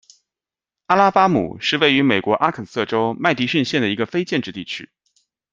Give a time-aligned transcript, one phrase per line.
[0.87, 4.89] 阿拉巴姆是位于美国阿肯色州麦迪逊县的一个非建制地区。